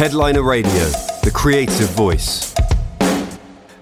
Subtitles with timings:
[0.00, 0.86] Headliner Radio,
[1.22, 2.54] the creative voice.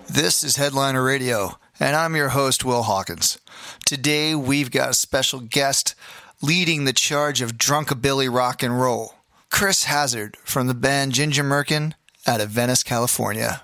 [0.09, 3.39] This is Headliner Radio, and I'm your host, Will Hawkins.
[3.87, 5.95] Today, we've got a special guest
[6.43, 9.15] leading the charge of drunkabilly rock and roll,
[9.49, 11.93] Chris Hazard from the band Ginger Merkin
[12.27, 13.63] out of Venice, California.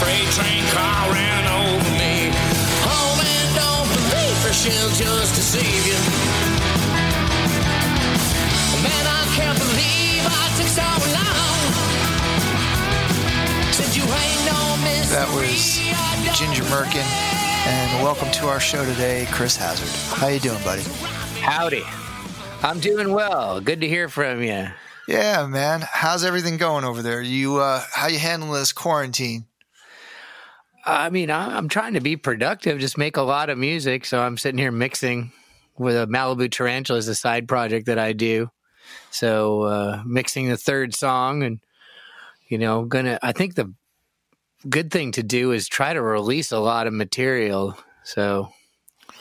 [0.00, 2.32] Freight train car ran over me.
[2.88, 6.00] Oh man, don't believe her, she'll just deceive you.
[8.80, 11.60] Man, I can't believe I took so long.
[13.72, 15.12] Since you ain't no mystery.
[15.12, 17.04] That was Ginger Merkin,
[17.68, 19.90] and welcome to our show today, Chris Hazard.
[20.16, 20.82] How you doing, buddy?
[21.42, 21.84] Howdy.
[22.62, 23.60] I'm doing well.
[23.60, 24.68] Good to hear from you.
[25.08, 25.82] Yeah, man.
[25.92, 27.20] How's everything going over there?
[27.20, 29.44] You, uh, how you handling this quarantine?
[30.90, 34.04] I mean, I'm trying to be productive, just make a lot of music.
[34.04, 35.32] So I'm sitting here mixing
[35.78, 38.50] with a Malibu Tarantula as a side project that I do.
[39.10, 41.60] So uh, mixing the third song, and
[42.48, 43.18] you know, gonna.
[43.22, 43.72] I think the
[44.68, 47.76] good thing to do is try to release a lot of material.
[48.04, 48.48] So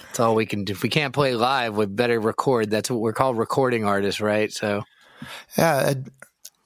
[0.03, 0.73] that's all we can do.
[0.73, 2.69] If we can't play live, we better record.
[2.69, 4.51] That's what we're called, recording artists, right?
[4.51, 4.83] So.
[5.57, 5.93] Yeah.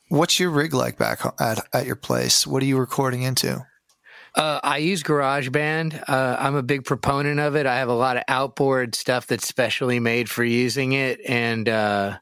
[0.10, 2.45] What's your rig like back at, at your place?
[2.45, 3.66] What are you recording into?
[4.36, 6.09] Uh, I use GarageBand.
[6.09, 7.67] Uh, I'm a big proponent of it.
[7.67, 12.17] I have a lot of outboard stuff that's specially made for using it, and uh,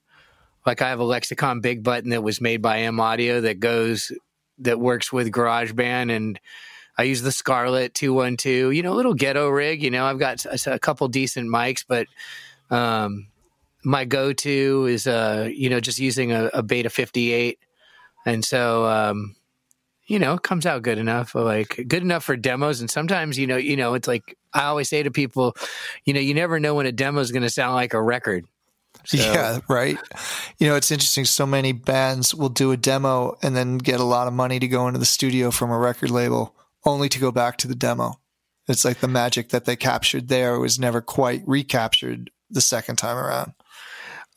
[0.66, 4.12] like I have a Lexicon Big Button that was made by M Audio that goes
[4.60, 6.38] that works with GarageBand, and
[6.98, 8.74] I use the Scarlett 212.
[8.74, 9.82] You know, a little ghetto rig.
[9.82, 12.08] You know, I've got a, a couple decent mics, but
[12.70, 13.28] um,
[13.86, 17.58] my go-to is uh, you know just using a, a Beta 58,
[18.26, 18.86] and so.
[18.86, 19.36] Um,
[20.12, 22.82] you know, it comes out good enough, like good enough for demos.
[22.82, 25.56] And sometimes, you know, you know, it's like I always say to people,
[26.04, 28.46] you know, you never know when a demo is going to sound like a record.
[29.06, 29.98] So, Yeah, right.
[30.60, 31.24] You know, it's interesting.
[31.24, 34.68] So many bands will do a demo and then get a lot of money to
[34.68, 38.20] go into the studio from a record label, only to go back to the demo.
[38.68, 43.16] It's like the magic that they captured there was never quite recaptured the second time
[43.16, 43.54] around.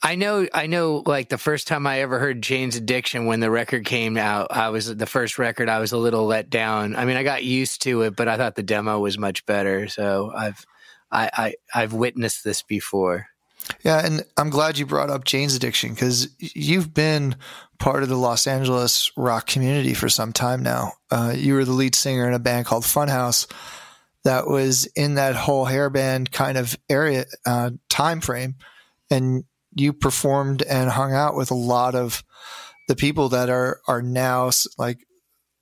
[0.01, 1.03] I know, I know.
[1.05, 4.69] Like the first time I ever heard Jane's Addiction when the record came out, I
[4.69, 5.67] was the first record.
[5.67, 6.95] I was a little let down.
[6.95, 9.87] I mean, I got used to it, but I thought the demo was much better.
[9.87, 10.63] So I've,
[11.11, 13.27] I, I I've witnessed this before.
[13.83, 17.35] Yeah, and I'm glad you brought up Jane's Addiction because you've been
[17.79, 20.93] part of the Los Angeles rock community for some time now.
[21.09, 23.51] Uh, you were the lead singer in a band called Funhouse
[24.23, 28.55] that was in that whole hair band kind of area uh, time frame,
[29.09, 29.43] and
[29.75, 32.23] you performed and hung out with a lot of
[32.87, 35.05] the people that are are now like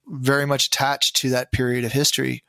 [0.08, 2.44] very much attached to that period of history.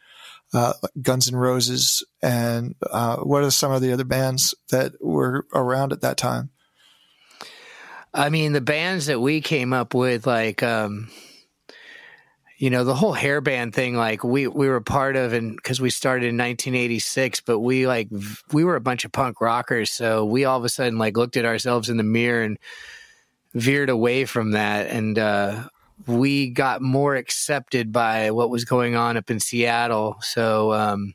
[0.52, 5.46] Uh, Guns N' Roses, and uh, what are some of the other bands that were
[5.52, 6.50] around at that time?
[8.12, 11.10] I mean, the bands that we came up with, like, um,
[12.56, 15.90] you know, the whole hairband thing, like we, we were part of, and because we
[15.90, 18.08] started in 1986, but we like,
[18.52, 19.90] we were a bunch of punk rockers.
[19.90, 22.58] So we all of a sudden like looked at ourselves in the mirror and
[23.54, 24.88] veered away from that.
[24.88, 25.68] And, uh,
[26.06, 30.16] we got more accepted by what was going on up in Seattle.
[30.20, 31.14] So, um,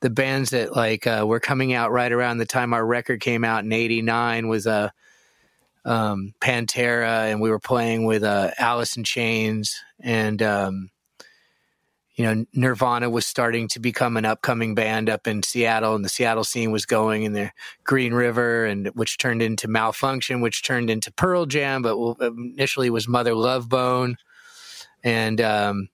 [0.00, 3.42] the bands that like uh, were coming out right around the time our record came
[3.42, 4.90] out in '89 was uh,
[5.84, 10.90] um, Pantera, and we were playing with uh, Alice in Chains, and um,
[12.14, 16.08] you know Nirvana was starting to become an upcoming band up in Seattle, and the
[16.08, 17.50] Seattle scene was going in the
[17.84, 23.08] Green River, and which turned into Malfunkshun, which turned into Pearl Jam, but initially was
[23.08, 24.16] Mother Love Bone,
[25.02, 25.88] and um,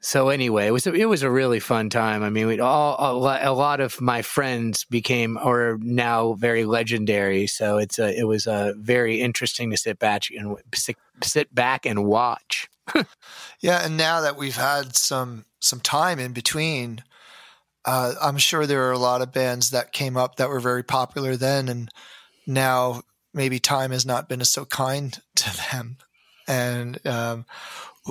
[0.00, 2.22] so anyway, it was a, it was a really fun time.
[2.22, 7.46] I mean, we all a lot, a of my friends became or now very legendary.
[7.46, 11.86] So it's a, it was uh, very interesting to sit back and sit, sit back
[11.86, 12.68] and watch.
[13.60, 17.04] Yeah, and now that we've had some some time in between,
[17.84, 20.82] uh, I'm sure there are a lot of bands that came up that were very
[20.82, 21.90] popular then, and
[22.46, 23.02] now
[23.34, 25.98] maybe time has not been so kind to them.
[26.48, 27.44] And um,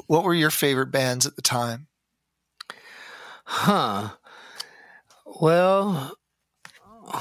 [0.07, 1.87] what were your favorite bands at the time?
[3.45, 4.09] Huh.
[5.25, 6.15] Well,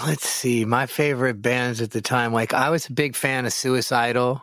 [0.06, 2.32] let's see, my favorite bands at the time.
[2.32, 4.42] Like I was a big fan of Suicidal,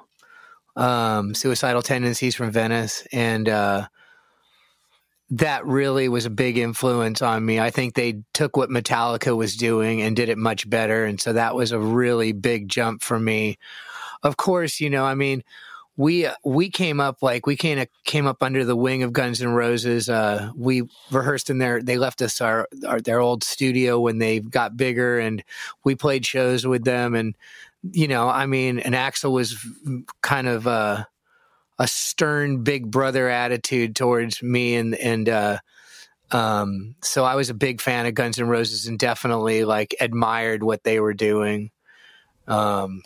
[0.75, 3.87] um, Suicidal Tendencies from Venice, and uh,
[5.31, 7.59] that really was a big influence on me.
[7.59, 11.33] I think they took what Metallica was doing and did it much better, and so
[11.33, 13.57] that was a really big jump for me.
[14.23, 15.43] Of course, you know, I mean,
[15.97, 19.53] we we came up like we came came up under the wing of Guns N'
[19.53, 20.09] Roses.
[20.09, 21.81] Uh, we rehearsed in their.
[21.81, 25.43] They left us our, our their old studio when they got bigger, and
[25.83, 27.15] we played shows with them.
[27.15, 27.35] And
[27.91, 29.57] you know, I mean, and Axl was
[30.21, 31.07] kind of a,
[31.79, 35.59] a stern big brother attitude towards me, and and uh,
[36.31, 40.61] um, so I was a big fan of Guns N' Roses, and definitely like admired
[40.61, 41.71] what they were doing.
[42.47, 43.01] Um,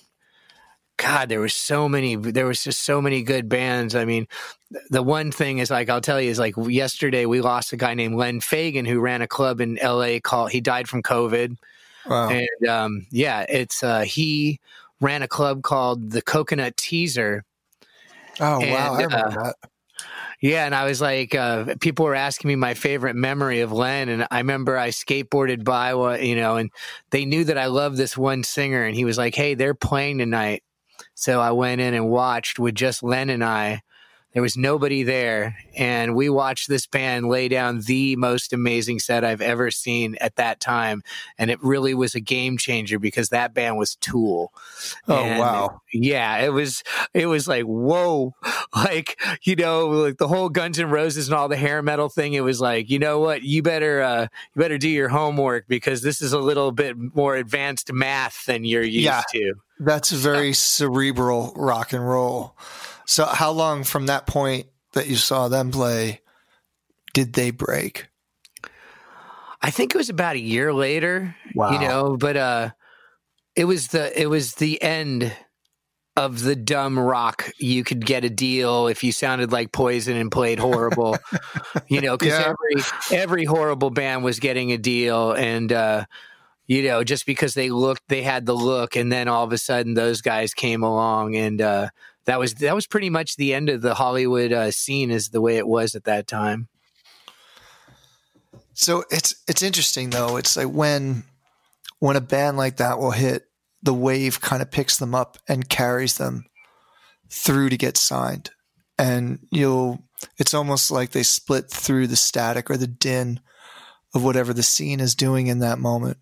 [1.00, 2.16] God, there was so many.
[2.16, 3.96] There was just so many good bands.
[3.96, 4.28] I mean,
[4.90, 7.94] the one thing is like I'll tell you is like yesterday we lost a guy
[7.94, 10.20] named Len Fagan who ran a club in L.A.
[10.20, 10.52] called.
[10.52, 11.56] He died from COVID.
[12.06, 12.30] Wow.
[12.30, 14.60] And um, yeah, it's uh, he
[15.00, 17.44] ran a club called the Coconut Teaszer.
[18.42, 19.56] Oh and, wow, I remember uh, that.
[20.42, 24.10] Yeah, and I was like, uh, people were asking me my favorite memory of Len,
[24.10, 26.72] and I remember I skateboarded by, what, you know, and
[27.10, 30.18] they knew that I loved this one singer, and he was like, "Hey, they're playing
[30.18, 30.64] tonight."
[31.20, 33.82] So I went in and watched with just Len and I.
[34.34, 35.58] There was nobody there.
[35.76, 40.36] And we watched this band lay down the most amazing set I've ever seen at
[40.36, 41.02] that time.
[41.38, 44.54] And it really was a game changer because that band was Tool.
[45.08, 45.82] Oh, and wow.
[45.92, 46.84] Yeah, it was,
[47.14, 48.36] it was like, whoa.
[48.76, 52.34] Like, you know, like the whole Guns N' Roses and all the hair metal thing.
[52.34, 53.42] It was like, you know what?
[53.42, 54.22] You better, uh,
[54.54, 58.66] you better do your homework because this is a little bit more advanced math than
[58.66, 59.24] you're used yeah.
[59.32, 59.54] to.
[59.80, 62.56] That's very cerebral rock and roll.
[63.10, 66.22] So, how long from that point that you saw them play
[67.16, 68.08] did they break?
[69.64, 71.36] I think it was about a year later.
[71.56, 71.72] Wow.
[71.72, 72.70] You know, but uh,
[73.56, 75.36] it was the it was the end
[76.18, 77.50] of the dumb rock.
[77.58, 81.18] You could get a deal if you sounded like Poison and played horrible.
[81.88, 82.54] you know, because yeah.
[82.54, 86.06] every every horrible band was getting a deal, and uh,
[86.68, 89.58] you know, just because they looked, they had the look, and then all of a
[89.58, 91.90] sudden those guys came along, and uh,
[92.30, 95.42] that was that was pretty much the end of the Hollywood uh, scene, is the
[95.42, 96.68] way it was at that time.
[98.74, 100.38] So it's it's interesting though.
[100.38, 101.24] It's like when
[101.98, 103.46] when a band like that will hit,
[103.82, 106.46] the wave kind of picks them up and carries them
[107.32, 108.52] through to get signed,
[109.00, 110.04] and you'll.
[110.38, 113.40] It's almost like they split through the static or the din
[114.14, 116.18] of whatever the scene is doing in that moment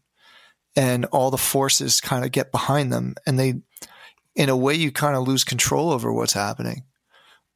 [0.75, 3.56] and all the forces kind of get behind them and they
[4.38, 6.84] in a way you kind of lose control over what's happening.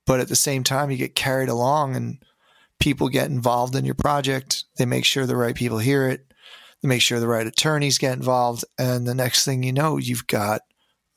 [0.08, 2.18] But at the same time you get carried along and
[2.80, 4.66] people get involved in your project.
[4.78, 6.26] They make sure the right people hear it.
[6.82, 8.66] They make sure the right attorneys get involved.
[8.80, 10.62] And the next thing you know you've got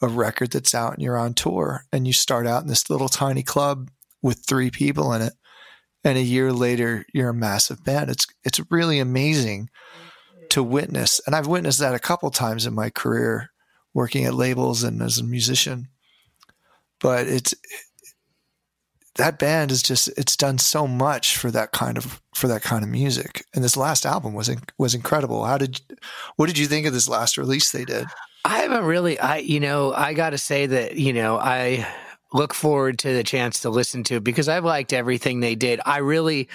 [0.03, 1.87] a record that's out and you're on tour.
[1.91, 3.91] And you start out in this little tiny club
[4.21, 5.33] with three people in it.
[6.05, 8.11] And a year later you're a massive band.
[8.11, 9.71] It's it's really amazing
[10.51, 11.23] to witness.
[11.27, 13.51] And I've witnessed that a couple times in my career
[13.95, 15.89] working at labels and as a musician.
[17.01, 17.55] But it's
[19.17, 22.83] that band is just it's done so much for that kind of for that kind
[22.83, 23.45] of music.
[23.55, 25.45] And this last album was was incredible.
[25.45, 25.81] How did
[26.37, 28.07] what did you think of this last release they did?
[28.45, 31.87] I haven't really I you know, I got to say that, you know, I
[32.35, 35.81] look forward to the chance to listen to because I've liked everything they did.
[35.87, 36.49] I really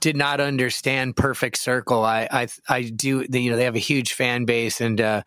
[0.00, 2.04] did not understand Perfect Circle.
[2.04, 5.22] I I, I do you know they have a huge fan base and uh,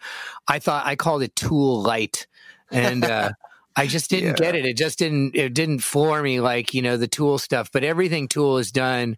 [0.47, 2.27] I thought I called it Tool Light
[2.69, 3.31] and uh,
[3.75, 4.45] I just didn't yeah.
[4.45, 4.65] get it.
[4.65, 7.71] It just didn't it didn't floor me like you know the Tool stuff.
[7.71, 9.17] But everything Tool has done,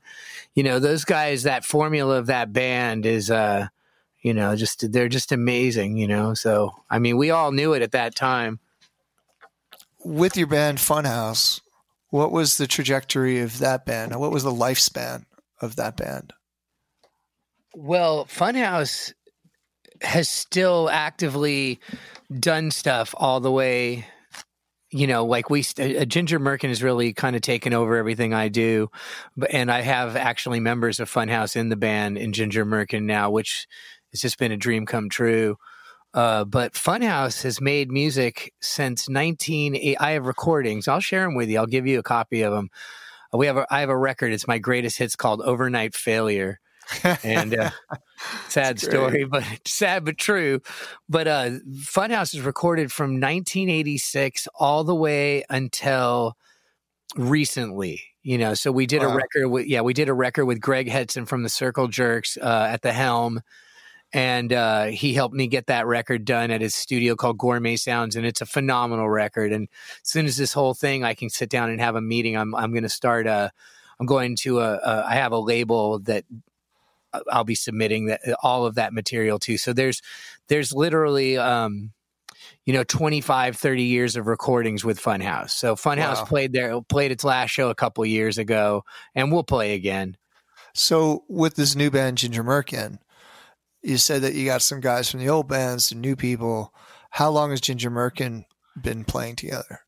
[0.54, 3.30] you know those guys that formula of that band is.
[3.30, 3.68] uh
[4.22, 6.34] you know, just they're just amazing, you know.
[6.34, 8.60] So, I mean, we all knew it at that time
[10.06, 11.62] with your band Funhouse,
[12.10, 14.16] what was the trajectory of that band?
[14.16, 15.26] What was the lifespan
[15.62, 16.32] of that band?
[17.74, 19.14] Well, Funhouse
[20.02, 21.80] has still actively
[22.40, 24.06] done stuff all the way.
[24.92, 28.48] You know, like we, uh, Ginger Merkin has really kind of taken over everything I
[28.48, 28.90] do,
[29.50, 33.68] and I have actually members of Funhouse in the band in Ginger Merkin now, which
[34.12, 35.58] has just been a dream come true.
[36.16, 39.98] Uh, but Funhouse has made music since 19.
[40.00, 40.88] I have recordings.
[40.88, 41.60] I'll share them with you.
[41.60, 42.70] I'll give you a copy of them.
[43.34, 44.32] We have a, I have a record.
[44.32, 46.62] It's my greatest hits called Overnight Failure.
[47.24, 47.72] and uh,
[48.48, 50.62] sad story, but sad but true.
[51.10, 51.50] But uh,
[51.82, 56.38] Funhouse is recorded from 1986 all the way until
[57.18, 58.02] recently.
[58.24, 59.10] You know, so we did wow.
[59.10, 62.38] a record with yeah, we did a record with Greg Hetson from the Circle Jerks
[62.38, 63.42] uh, at the helm
[64.16, 68.16] and uh, he helped me get that record done at his studio called Gourmet Sounds,
[68.16, 69.52] and it's a phenomenal record.
[69.52, 69.68] And
[70.02, 72.38] as soon as this whole thing, I can sit down and have a meeting.
[72.38, 73.52] I'm I'm going to start a.
[74.00, 75.06] I'm going to a, a.
[75.10, 76.24] I have a label that
[77.30, 79.58] I'll be submitting that all of that material to.
[79.58, 80.02] So there's
[80.48, 81.92] there's literally um,
[82.66, 85.50] you know 25 30 years of recordings with Funhouse.
[85.50, 86.26] So Funhouse wow.
[86.26, 90.16] played there played its last show a couple years ago and we'll play again.
[90.74, 93.00] So with this new band Ginger Merkin,
[93.86, 96.74] you said that you got some guys from the old bands, some new people.
[97.12, 98.46] How long has Ginger Merkin
[98.82, 99.80] been playing together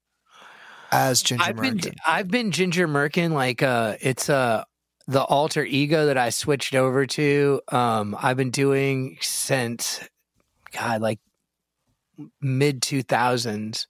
[0.92, 1.82] as Ginger I've Merkin?
[1.82, 3.34] Been, I've been Ginger Merkin.
[3.34, 4.64] Like uh, it's uh,
[5.08, 7.62] the alter ego that I switched over to.
[7.70, 10.00] Um, I've been doing since
[10.72, 11.20] God, like
[12.40, 13.88] mid two thousands.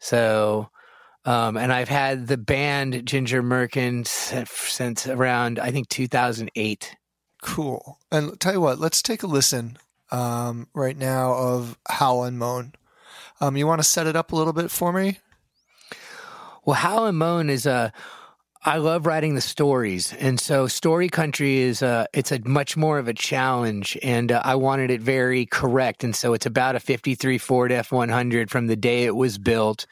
[0.00, 0.68] So,
[1.24, 6.96] um, and I've had the band Ginger Merkin since around I think two thousand eight.
[7.42, 7.98] Cool.
[8.10, 9.78] And tell you what, let's take a listen
[10.10, 12.72] um, right now of Howl and Moan.
[13.40, 15.18] Um, you want to set it up a little bit for me?
[16.64, 17.92] Well, Howl and Moan is a.
[18.64, 22.08] I love writing the stories, and so Story Country is a.
[22.12, 26.14] It's a much more of a challenge, and uh, I wanted it very correct, and
[26.14, 29.86] so it's about a '53 Ford F100 from the day it was built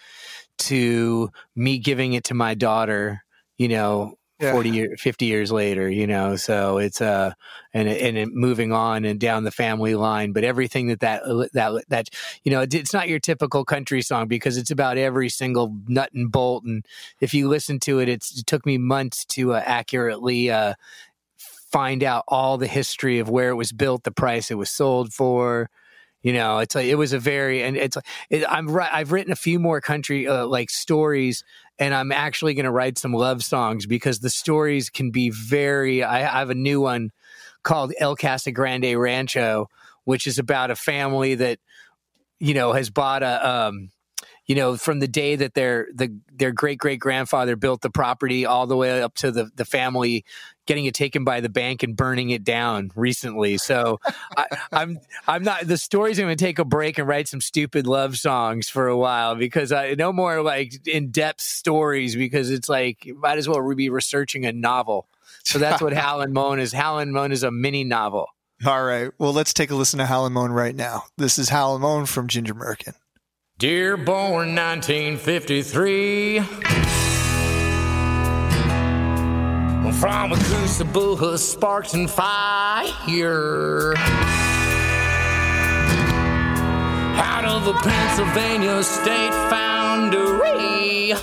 [0.58, 3.22] to me giving it to my daughter.
[3.56, 4.52] You know, yeah.
[4.52, 7.32] 40 years 50 years later you know so it's uh
[7.72, 11.22] and and it moving on and down the family line but everything that that
[11.54, 12.08] that that
[12.44, 16.30] you know it's not your typical country song because it's about every single nut and
[16.30, 16.84] bolt and
[17.20, 20.74] if you listen to it it took me months to uh, accurately uh
[21.38, 25.14] find out all the history of where it was built the price it was sold
[25.14, 25.70] for
[26.26, 27.96] you know it's like it was a very and it's
[28.30, 31.44] it, i'm right i've written a few more country uh, like stories
[31.78, 36.02] and i'm actually going to write some love songs because the stories can be very
[36.02, 37.12] I, I have a new one
[37.62, 39.68] called el casa grande rancho
[40.02, 41.60] which is about a family that
[42.40, 43.90] you know has bought a um
[44.46, 48.46] you know, from the day that their the their great great grandfather built the property
[48.46, 50.24] all the way up to the the family
[50.66, 53.56] getting it taken by the bank and burning it down recently.
[53.56, 54.00] So
[54.36, 57.40] I, am I'm, I'm not the story's going to take a break and write some
[57.40, 62.50] stupid love songs for a while because I no more like in depth stories because
[62.50, 65.08] it's like might as well be researching a novel.
[65.44, 66.72] So that's what Howl and Moan is.
[66.72, 68.28] Howl and Moan is a mini novel.
[68.64, 69.10] All right.
[69.18, 71.04] Well, let's take a listen to Howl and Moan right now.
[71.18, 72.94] This is Howl and Moan from Ginger Merkin.
[73.58, 76.40] Dearborn 1953.
[79.98, 83.94] From a crucible, of sparks and fire.
[87.16, 91.14] Out of a Pennsylvania state foundry.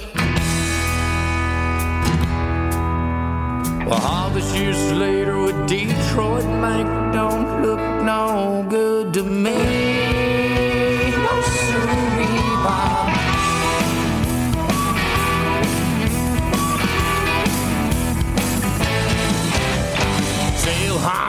[3.86, 10.13] Well, all these years later with Detroit, Mike don't look no good to me.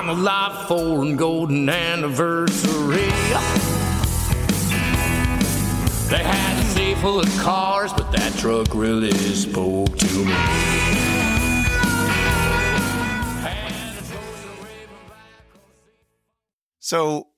[0.06, 3.08] I'm alive for a golden anniversary.
[6.10, 10.34] They had a sea full of cars, but that truck really spoke to me.
[16.80, 17.28] So,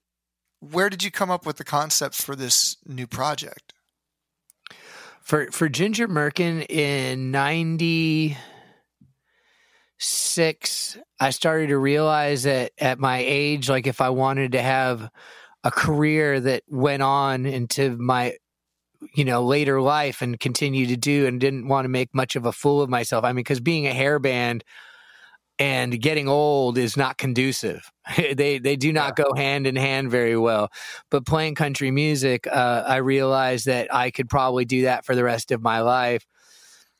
[0.59, 3.75] where did you come up with the concept for this new project?
[5.21, 8.37] For for Ginger Merkin in ninety
[9.99, 15.11] six, I started to realize that at my age, like if I wanted to have
[15.65, 18.37] a career that went on into my
[19.15, 22.47] you know later life and continue to do and didn't want to make much of
[22.47, 24.65] a fool of myself i mean because being a hair band
[25.59, 27.91] and getting old is not conducive.
[28.35, 30.71] They they do not go hand in hand very well.
[31.11, 35.25] But playing country music uh, i realized that i could probably do that for the
[35.25, 36.25] rest of my life.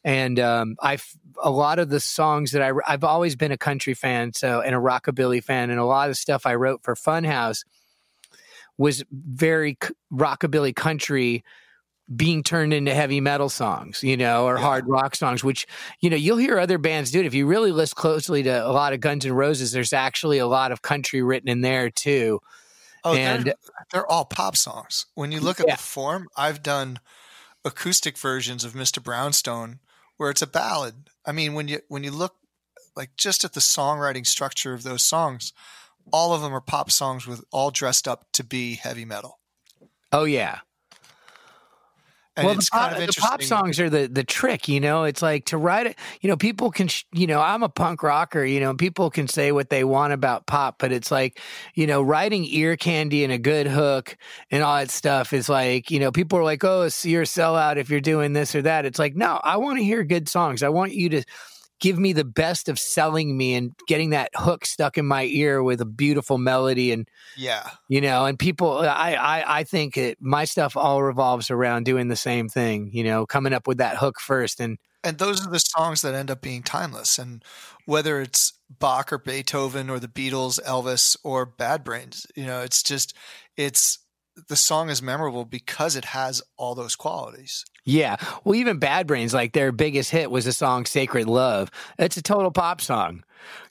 [0.05, 0.99] And um, I
[1.43, 4.75] a lot of the songs that I I've always been a country fan, so and
[4.75, 7.65] a rockabilly fan, and a lot of stuff I wrote for Funhouse
[8.79, 9.79] was very
[10.13, 11.45] rockabilly country
[12.15, 14.63] being turned into heavy metal songs, you know, or yeah.
[14.63, 15.67] hard rock songs, which,
[16.01, 17.27] you know, you'll hear other bands do it.
[17.27, 20.47] If you really listen closely to a lot of Guns N' Roses, there's actually a
[20.47, 22.41] lot of country written in there too.
[23.03, 23.55] Oh, and they're,
[23.93, 25.07] they're all pop songs.
[25.15, 25.77] When you look at yeah.
[25.77, 27.01] the form, I've done
[27.65, 29.03] acoustic versions of Mr.
[29.03, 29.81] Brownstone
[30.17, 31.11] where it's a ballad.
[31.25, 32.37] I mean, when you when you look
[32.95, 35.53] like just at the songwriting structure of those songs,
[36.13, 39.39] all of them are pop songs with all dressed up to be heavy metal.
[40.13, 40.61] Oh yeah.
[42.37, 45.05] And well, the pop, kind of the pop songs are the the trick, you know.
[45.05, 45.99] It's like to write it.
[46.21, 48.45] You know, people can, sh- you know, I'm a punk rocker.
[48.45, 51.41] You know, people can say what they want about pop, but it's like,
[51.75, 54.17] you know, writing ear candy and a good hook
[54.51, 57.77] and all that stuff is like, you know, people are like, oh, you're a sellout
[57.77, 58.85] if you're doing this or that.
[58.85, 60.63] It's like, no, I want to hear good songs.
[60.63, 61.25] I want you to
[61.81, 65.63] give me the best of selling me and getting that hook stuck in my ear
[65.63, 67.69] with a beautiful melody and Yeah.
[67.89, 72.09] you know and people i i, I think it, my stuff all revolves around doing
[72.09, 75.51] the same thing you know coming up with that hook first and And those are
[75.51, 77.19] the songs that end up being timeless.
[77.19, 77.45] And
[77.85, 82.83] whether it's Bach or Beethoven or the Beatles, Elvis or Bad Brains, you know, it's
[82.83, 83.15] just,
[83.57, 83.99] it's,
[84.49, 87.65] the song is memorable because it has all those qualities.
[87.85, 92.17] yeah well even bad brains like their biggest hit was the song sacred love it's
[92.17, 93.23] a total pop song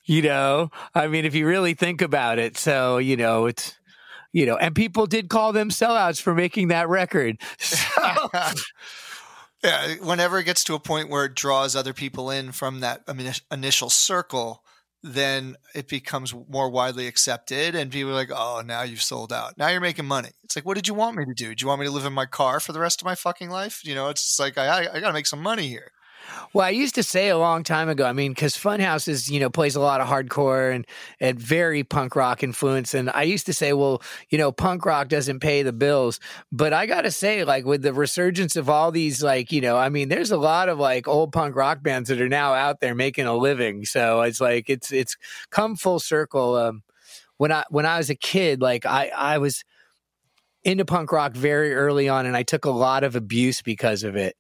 [0.03, 3.77] you know i mean if you really think about it so you know it's
[4.31, 8.29] you know and people did call them sellouts for making that record so,
[9.63, 9.95] yeah.
[10.01, 13.13] Whenever it gets to a point where it draws other people in from that I
[13.13, 14.63] mean, initial circle,
[15.08, 19.56] then it becomes more widely accepted and people are like, oh, now you've sold out.
[19.56, 20.30] Now you're making money.
[20.44, 21.54] It's like, what did you want me to do?
[21.54, 23.52] Do you want me to live in my car for the rest of my fucking
[23.52, 23.86] life?
[23.86, 25.92] You know, it's like, I, I, I got to make some money here.
[26.53, 28.05] Well, I used to say a long time ago.
[28.05, 30.86] I mean, because Funhouse is you know plays a lot of hardcore and
[31.20, 32.94] and very punk rock influence.
[32.94, 36.20] And I used to say, well, you know, punk rock doesn't pay the bills.
[36.51, 39.77] But I got to say, like with the resurgence of all these, like you know,
[39.77, 42.79] I mean, there's a lot of like old punk rock bands that are now out
[42.79, 43.86] there making a living.
[43.86, 45.17] So it's like it's it's
[45.50, 46.55] come full circle.
[46.55, 46.84] Um,
[47.38, 49.63] when I when I was a kid, like I I was
[50.63, 54.15] into punk rock very early on, and I took a lot of abuse because of
[54.15, 54.36] it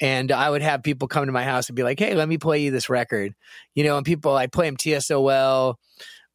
[0.00, 2.38] and I would have people come to my house and be like, "Hey, let me
[2.38, 3.34] play you this record,"
[3.74, 3.96] you know.
[3.96, 5.76] And people, I play them TSOL,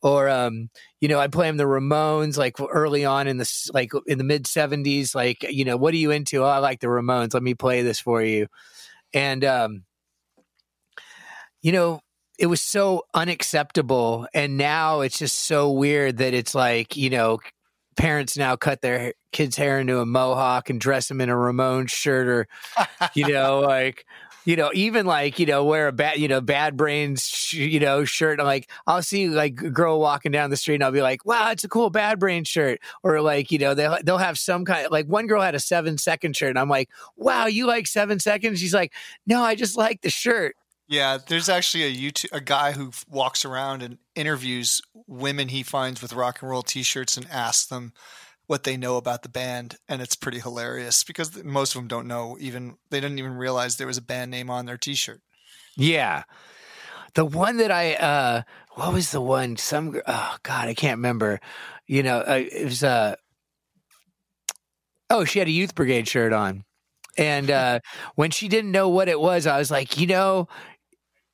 [0.01, 3.91] or um, you know, I play them the Ramones, like early on in the like
[4.07, 5.13] in the mid '70s.
[5.13, 6.43] Like, you know, what are you into?
[6.43, 7.33] Oh, I like the Ramones.
[7.33, 8.47] Let me play this for you.
[9.13, 9.83] And um,
[11.61, 12.01] you know,
[12.39, 17.39] it was so unacceptable, and now it's just so weird that it's like, you know,
[17.95, 21.87] parents now cut their kids' hair into a mohawk and dress them in a Ramon
[21.87, 22.47] shirt or,
[23.13, 24.05] you know, like,
[24.45, 27.79] you know, even like, you know, wear a bad, you know, bad brains, sh- you
[27.79, 28.39] know, shirt.
[28.39, 31.25] I'm like, I'll see like a girl walking down the street and I'll be like,
[31.25, 32.79] wow, it's a cool bad brain shirt.
[33.03, 35.97] Or like, you know, they'll, they'll have some kind like one girl had a seven
[35.97, 38.59] second shirt and I'm like, wow, you like seven seconds?
[38.59, 38.93] She's like,
[39.27, 40.55] no, I just like the shirt.
[40.87, 46.01] Yeah, there's actually a YouTube a guy who walks around and interviews women he finds
[46.01, 47.93] with rock and roll T-shirts and asks them
[48.51, 52.05] what they know about the band, and it's pretty hilarious because most of them don't
[52.05, 55.21] know even they didn't even realize there was a band name on their T-shirt.
[55.77, 56.23] Yeah.
[57.13, 59.55] The one that I, uh, what was the one?
[59.55, 61.39] Some, oh God, I can't remember.
[61.87, 63.15] You know, uh, it was, uh,
[65.09, 66.65] oh, she had a youth brigade shirt on.
[67.17, 67.79] And uh,
[68.15, 70.49] when she didn't know what it was, I was like, you know,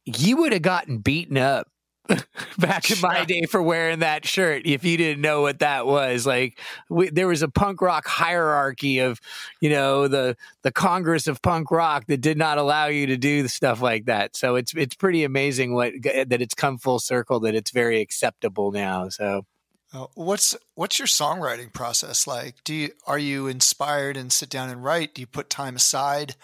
[0.05, 1.67] you would have gotten beaten up
[2.57, 6.25] back in my day for wearing that shirt if you didn't know what that was
[6.25, 9.19] like we, there was a punk rock hierarchy of
[9.61, 13.47] you know the the congress of punk rock that did not allow you to do
[13.47, 17.55] stuff like that so it's it's pretty amazing what that it's come full circle that
[17.55, 19.45] it's very acceptable now so
[19.93, 22.55] Uh, what's what's your songwriting process like?
[22.65, 25.15] Do you are you inspired and sit down and write?
[25.15, 26.35] Do you put time aside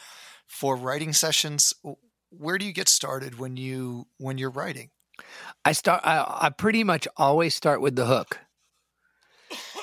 [0.48, 1.74] for writing sessions?
[2.30, 4.92] Where do you get started when you when you're writing?
[5.66, 6.02] I start.
[6.04, 8.40] I, I pretty much always start with the hook.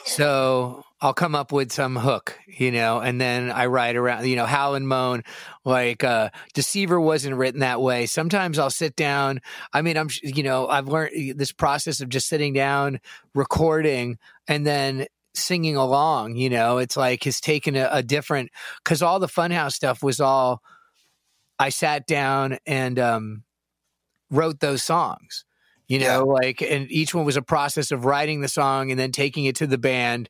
[0.05, 4.37] So I'll come up with some hook, you know, and then I write around, you
[4.37, 5.23] know, howl and moan.
[5.65, 8.07] Like uh, Deceiver wasn't written that way.
[8.07, 9.41] Sometimes I'll sit down.
[9.73, 13.01] I mean, I'm, you know, I've learned this process of just sitting down,
[13.35, 16.37] recording, and then singing along.
[16.37, 18.51] You know, it's like has taken a, a different
[18.83, 20.63] because all the Funhouse stuff was all.
[21.59, 23.45] I sat down and um,
[24.31, 25.45] wrote those songs
[25.89, 26.19] you know Yeah.
[26.19, 29.57] like and each one was a process of writing the song and then taking it
[29.57, 30.29] to the band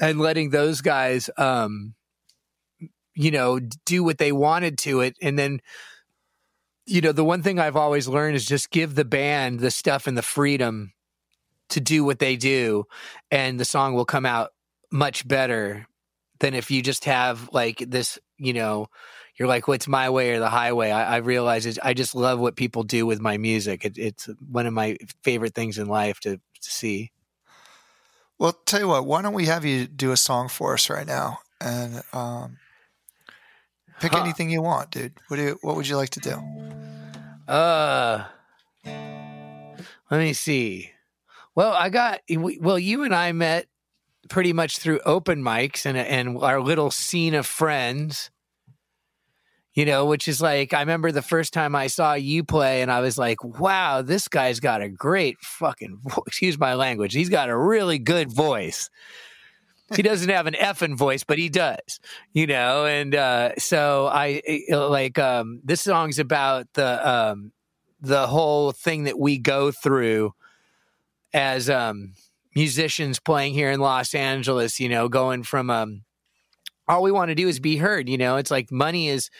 [0.00, 1.94] and letting those guys um
[3.14, 5.60] you know do what they wanted to it and then
[6.86, 10.06] you know the one thing i've always learned is just give the band the stuff
[10.06, 10.92] and the freedom
[11.68, 12.84] to do what they do
[13.30, 14.50] and the song will come out
[14.90, 15.86] much better
[16.40, 18.86] than if you just have like this you know
[19.42, 22.38] you're like what's my way or the highway i, I realize it, i just love
[22.38, 26.20] what people do with my music it, it's one of my favorite things in life
[26.20, 27.10] to, to see
[28.38, 31.06] Well, tell you what, why don't we have you do a song for us right
[31.06, 32.58] now and um,
[34.00, 34.18] pick Huh.
[34.20, 35.14] anything you want, dude.
[35.26, 36.34] What do you, what would you like to do?
[37.48, 38.24] Uh,
[40.10, 40.90] let me see.
[41.56, 42.78] Well, I got well.
[42.78, 43.66] You and I met
[44.28, 48.30] pretty much through open mics and and our little scene of friends.
[49.74, 52.92] You know, which is like, I remember the first time I saw you play and
[52.92, 57.14] I was like, wow, this guy's got a great fucking, excuse my language.
[57.14, 58.90] He's got a really good voice.
[59.94, 62.00] He doesn't have an effing voice, but he does,
[62.32, 62.86] you know?
[62.86, 67.52] And, uh, so I like, um, this song's about the, um,
[68.00, 70.32] the whole thing that we go through
[71.34, 72.14] as, um,
[72.54, 76.02] musicians playing here in Los Angeles, you know, going from, um,
[76.88, 79.30] all we want to do is be heard, you know, it's like money is,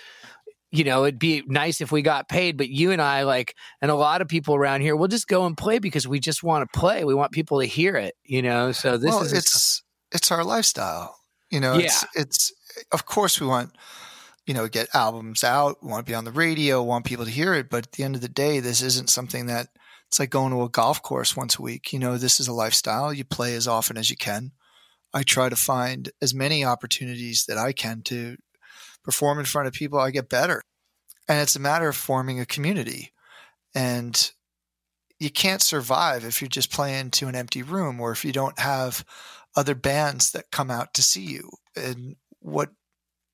[0.73, 3.91] you know, it'd be nice if we got paid, but you and I, like, and
[3.91, 6.67] a lot of people around here, we'll just go and play because we just want
[6.67, 7.05] to play.
[7.05, 8.73] We want people to hear it, you know.
[8.73, 9.83] So this well, is it's
[10.13, 11.15] it's our lifestyle,
[11.51, 11.75] you know.
[11.75, 11.85] Yeah.
[11.85, 12.53] It's it's
[12.91, 13.77] of course we want
[14.47, 17.31] you know get albums out, we want to be on the radio, want people to
[17.31, 19.69] hear it, but at the end of the day, this isn't something that
[20.09, 21.93] it's like going to a golf course once a week.
[21.93, 23.13] You know, this is a lifestyle.
[23.13, 24.53] You play as often as you can.
[25.13, 28.39] I try to find as many opportunities that I can to
[29.05, 30.63] perform in front of people, I get better.
[31.29, 33.13] And it's a matter of forming a community.
[33.75, 34.33] And
[35.19, 38.59] you can't survive if you're just playing to an empty room or if you don't
[38.59, 39.05] have
[39.55, 41.51] other bands that come out to see you.
[41.77, 42.71] And what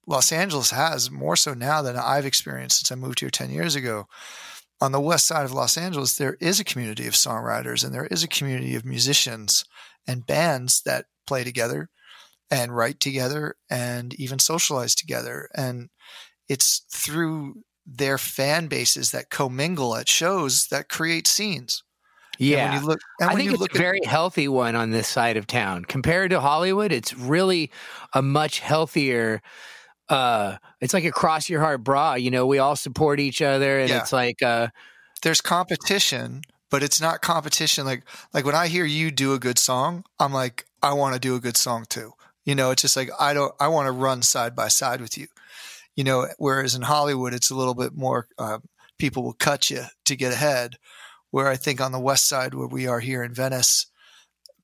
[0.06, 3.74] Los Angeles has more so now than I've experienced since I moved here 10 years
[3.74, 4.06] ago.
[4.80, 8.06] On the west side of Los Angeles, there is a community of songwriters and there
[8.06, 9.64] is a community of musicians
[10.06, 11.90] and bands that play together
[12.50, 15.48] and write together and even socialize together.
[15.54, 15.90] And
[16.48, 21.82] it's through their fan bases that commingle at shows that create scenes.
[22.38, 22.72] And yeah.
[22.72, 24.90] when you look, and I when think you it's look a very healthy one on
[24.90, 26.92] this side of town compared to Hollywood.
[26.92, 27.70] It's really
[28.12, 29.42] a much healthier.
[30.08, 32.14] Uh, it's like a cross your heart bra.
[32.14, 33.98] You know, we all support each other, and Yeah.
[34.00, 34.68] it's like, uh,
[35.22, 39.58] there's competition, but it's not competition like like when I hear you do a good
[39.58, 42.12] song, I'm like I want to do a good song too.
[42.48, 45.18] You know, it's just like I don't I want to run side by side with
[45.18, 45.26] you.
[45.94, 48.60] You know, whereas in Hollywood it's a little bit more uh,
[48.98, 50.76] people will cut you to get ahead.
[51.30, 53.88] Where I think on the west side where we are here in Venice,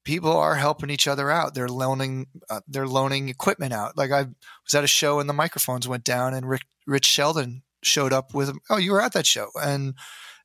[0.03, 1.53] people are helping each other out.
[1.53, 3.99] They're loaning uh, they're loaning equipment out.
[3.99, 7.65] Like I was at a show and the microphones went down and Rick, Rich Sheldon
[7.83, 9.93] showed up with oh you were at that show and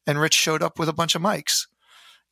[0.06, 1.68] and Rich showed up with a bunch of mics.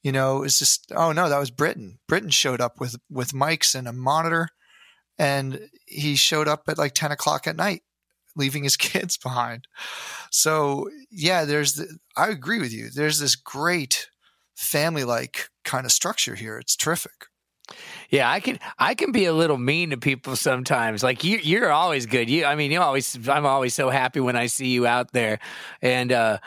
[0.04, 2.00] You know, it's just oh no, that was Britain.
[2.10, 4.50] Britain showed up with with mics and a monitor,
[5.18, 7.84] and he showed up at like ten o'clock at night,
[8.36, 9.68] leaving his kids behind.
[10.32, 12.90] So yeah, there's the, I agree with you.
[12.90, 14.10] There's this great
[14.56, 16.58] family like kind of structure here.
[16.58, 17.28] It's terrific.
[18.10, 21.04] Yeah, I can I can be a little mean to people sometimes.
[21.04, 22.30] Like you you're always good.
[22.30, 25.40] You I mean, you always I'm always so happy when I see you out there.
[25.82, 26.40] And uh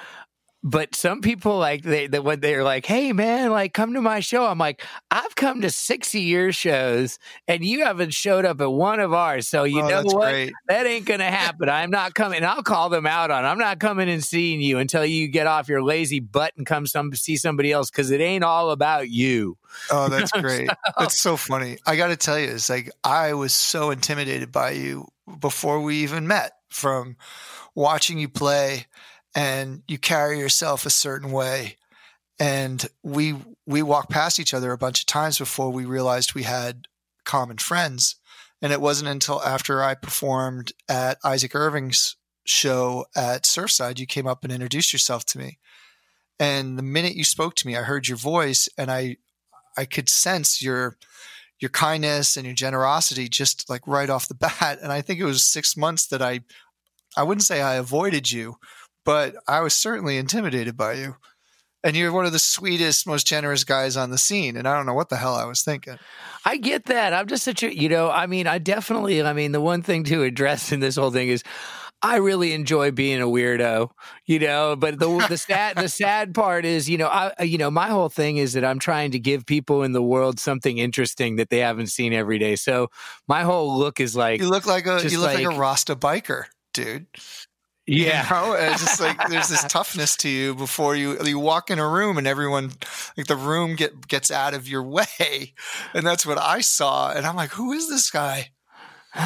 [0.63, 4.21] but some people like they that when they're like, "Hey man, like come to my
[4.21, 7.19] show." I'm like, "I've come to 60 year shows
[7.49, 10.21] and you haven't showed up at one of ours." So you Oh, know what?
[10.27, 10.53] great.
[10.69, 11.69] That ain't going to happen.
[11.69, 12.37] I'm not coming.
[12.39, 13.45] And I'll call them out on.
[13.45, 13.49] it.
[13.49, 16.87] I'm not coming and seeing you until you get off your lazy butt and come
[16.87, 19.57] some see somebody else cuz it ain't all about you.
[19.91, 20.69] Oh, that's great.
[20.99, 21.79] That's so funny.
[21.87, 25.09] I got to tell you, it's like I was so intimidated by you
[25.41, 27.17] before we even met from
[27.75, 28.87] watching you play
[29.35, 31.77] and you carry yourself a certain way.
[32.39, 36.45] And we we walked past each other a bunch of times before we realized we
[36.45, 36.87] had
[37.25, 38.17] common friends.
[38.63, 44.27] And it wasn't until after I performed at Isaac Irving's show at Surfside, you came
[44.27, 45.59] up and introduced yourself to me.
[46.39, 49.17] And the minute you spoke to me, I heard your voice and I
[49.77, 50.97] I could sense your
[51.61, 54.79] your kindness and your generosity just like right off the bat.
[54.83, 56.41] And I think it was six months that I
[57.17, 58.57] I wouldn't say I avoided you,
[59.05, 61.17] but I was certainly intimidated by you.
[61.83, 64.59] And you're one of the sweetest, most generous guys on the scene.
[64.59, 65.99] And I don't know what the hell I was thinking.
[66.45, 67.15] I get that.
[67.15, 70.05] I'm just such a, you know, I mean, I definitely, I mean, the one thing
[70.05, 71.43] to address in this whole thing is
[72.03, 73.91] I really enjoy being a weirdo,
[74.27, 77.71] you know, but the the sad the sad part is, you know, I you know,
[77.71, 81.37] my whole thing is that I'm trying to give people in the world something interesting
[81.37, 82.57] that they haven't seen every day.
[82.57, 82.89] So
[83.29, 85.97] my whole look is like You look like a you look like, like- a Rasta
[85.97, 87.07] biker, dude.
[87.91, 88.25] Yeah.
[88.25, 91.79] You know, it's just like there's this toughness to you before you you walk in
[91.79, 92.73] a room and everyone
[93.17, 95.55] like the room get gets out of your way,
[95.95, 98.51] and that's what I saw, and I'm like, who is this guy?
[99.17, 99.23] You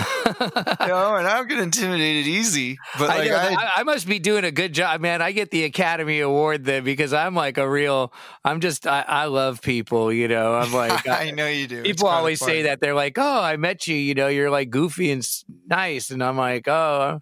[0.88, 4.18] know, and I don't get intimidated easy, but I, know, I, I, I must be
[4.18, 5.20] doing a good job, man.
[5.20, 8.10] I get the Academy Award then because I'm like a real.
[8.46, 8.86] I'm just.
[8.86, 10.10] I, I love people.
[10.10, 10.54] You know.
[10.54, 11.06] I'm like.
[11.06, 11.82] Uh, I know you do.
[11.82, 13.94] People always say that they're like, "Oh, I met you.
[13.94, 15.26] You know, you're like goofy and
[15.66, 17.20] nice," and I'm like, "Oh,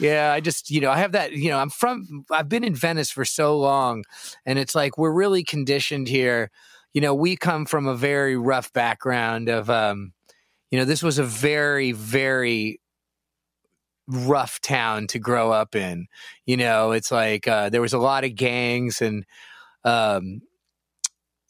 [0.00, 1.32] yeah." I just, you know, I have that.
[1.32, 2.24] You know, I'm from.
[2.30, 4.04] I've been in Venice for so long,
[4.44, 6.50] and it's like we're really conditioned here.
[6.92, 10.12] You know, we come from a very rough background of, um,
[10.72, 12.80] you know, this was a very, very,
[14.08, 16.06] rough town to grow up in.
[16.46, 19.24] You know, it's like uh, there was a lot of gangs and
[19.84, 20.42] um,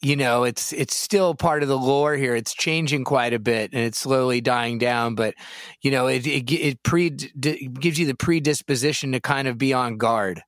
[0.01, 3.71] you know it's it's still part of the lore here it's changing quite a bit
[3.73, 5.35] and it's slowly dying down but
[5.81, 9.97] you know it it, it pre gives you the predisposition to kind of be on
[9.97, 10.41] guard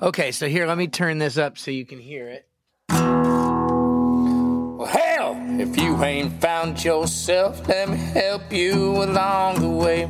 [0.00, 2.46] okay so here let me turn this up so you can hear it
[4.82, 10.06] Well, hell, if you ain't found yourself, let me help you along the way.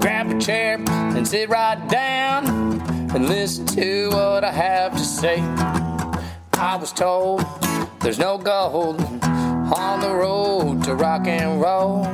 [0.00, 2.44] Grab a chair and sit right down
[3.14, 5.36] and listen to what I have to say.
[6.62, 7.44] I was told
[8.02, 12.06] there's no gold on the road to rock and roll.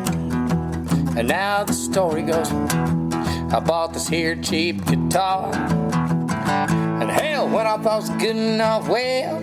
[1.18, 5.52] And now the story goes I bought this here cheap guitar.
[5.52, 9.38] And hell, when I thought it was good enough, well,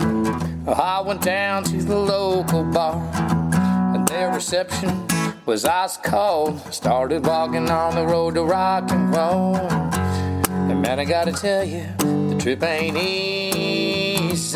[0.67, 2.99] I went down to the local bar.
[3.93, 5.07] And their reception
[5.45, 6.59] was ice cold.
[6.73, 9.55] Started walking on the road to rock and roll.
[9.55, 13.44] And man, I gotta tell you, the trip ain't easy.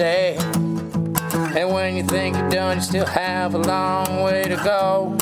[0.02, 5.18] And when you think you're done, you still have a long way to go.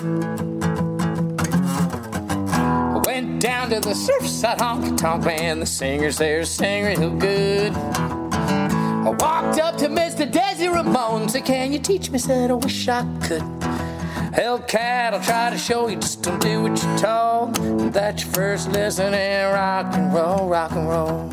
[2.93, 5.59] I went down to the Surfside Honky Tonk Man.
[5.59, 7.73] The singers there sing real good.
[7.73, 10.31] I walked up to Mr.
[10.31, 11.29] Desi Ramon.
[11.29, 12.19] Said, Can you teach me?
[12.19, 13.41] Said, I wish I could.
[13.41, 15.95] Hellcat, I'll try to show you.
[15.95, 17.55] Just don't do what you're told.
[17.93, 21.31] That's your first lesson in rock and roll, rock and roll.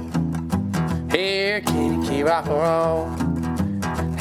[1.10, 3.33] Here, kitty, kitty, rock and roll.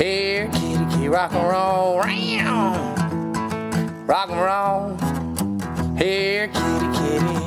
[0.04, 2.00] Here, kitty, kitty, rock and roll.
[2.00, 3.00] Round.
[4.06, 4.98] Rock and roll.
[5.96, 7.39] Here, kitty, kitty.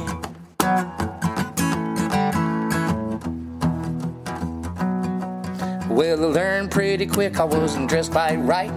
[5.93, 8.73] Well, I learned pretty quick I wasn't dressed quite right.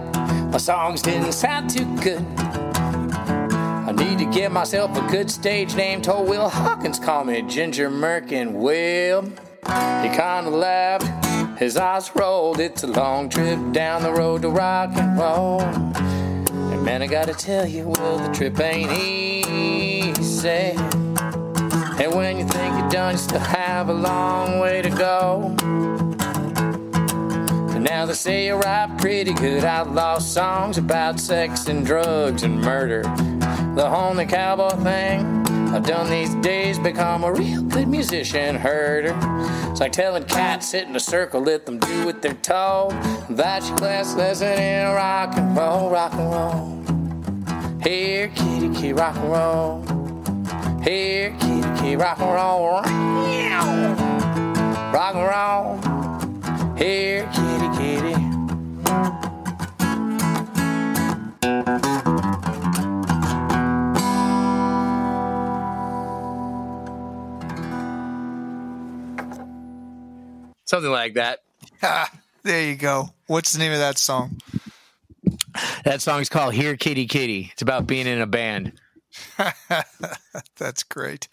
[0.52, 2.22] My songs didn't sound too good.
[2.38, 6.02] I need to get myself a good stage name.
[6.02, 8.52] Told Will Hawkins, call me Ginger Merkin.
[8.52, 11.06] Well, he kinda laughed,
[11.60, 12.58] his eyes rolled.
[12.58, 15.60] It's a long trip down the road to rock and roll.
[15.60, 20.48] And man, I gotta tell you, well, the trip ain't easy.
[20.48, 25.54] And when you think you're done, you still have a long way to go.
[27.74, 32.58] And now they say I write pretty good outlaw songs about sex and drugs and
[32.58, 33.02] murder.
[33.74, 39.12] The only cowboy thing I've done these days become a real good musician herder.
[39.80, 42.92] It's like telling cats sit in a circle, let them do what they're told.
[43.30, 46.84] That's your class lesson in rock and roll, rock and roll.
[47.82, 49.82] Here, kitty, kitty, rock and roll.
[50.82, 52.82] Here, kitty, kitty, rock and roll.
[54.92, 55.78] Rock and roll.
[56.76, 58.16] Here, kitty, kitty.
[70.70, 71.40] Something like that
[71.82, 72.10] Ah,
[72.42, 73.10] there you go.
[73.26, 74.38] What's the name of that song?
[75.84, 78.72] that song's called here kitty kitty it's about being in a band
[80.56, 81.28] That's great.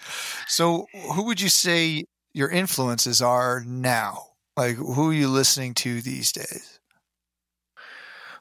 [0.47, 4.23] So, who would you say your influences are now?
[4.56, 6.80] Like, who are you listening to these days?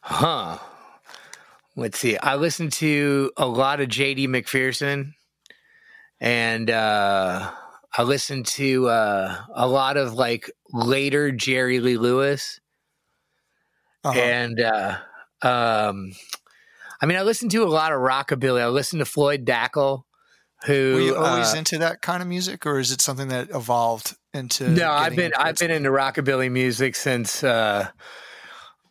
[0.01, 0.59] Huh.
[1.77, 2.17] Let's see.
[2.17, 5.13] I listen to a lot of JD McPherson
[6.21, 7.51] and uh
[7.97, 12.61] I listened to uh a lot of like later Jerry Lee Lewis
[14.05, 14.19] Uh-huh.
[14.19, 14.99] and uh
[15.43, 16.13] um
[17.01, 18.61] I mean I listened to a lot of rockabilly.
[18.61, 20.03] I listened to Floyd Dackel
[20.65, 23.51] who Were you always uh, into that kind of music, or is it something that
[23.51, 24.71] evolved into?
[24.71, 27.89] No, I've been into I've been into rockabilly music since uh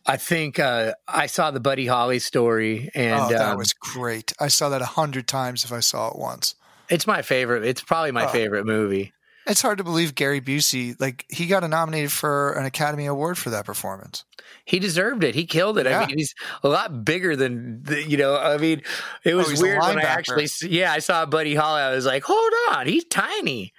[0.06, 4.32] I think uh I saw the Buddy Holly story and oh, that um, was great.
[4.40, 6.54] I saw that a hundred times if I saw it once.
[6.88, 7.64] It's my favorite.
[7.64, 8.28] It's probably my Oh.
[8.28, 9.12] favorite movie.
[9.48, 13.50] It's hard to believe Gary Busey, like he got nominated for an Academy Award for
[13.50, 14.24] that performance.
[14.64, 15.36] He deserved it.
[15.36, 15.86] He killed it.
[15.86, 16.00] Yeah.
[16.00, 18.36] I mean, he's a lot bigger than the, you know.
[18.36, 18.82] I mean,
[19.24, 21.80] it Oh, was a weird when I actually, yeah, I saw Buddy Holly.
[21.82, 23.72] I was like, hold on, he's tiny.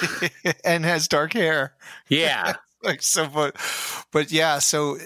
[0.64, 1.74] and has dark hair.
[2.08, 3.56] Yeah, Like so, but
[4.12, 4.58] but yeah.
[4.58, 4.96] So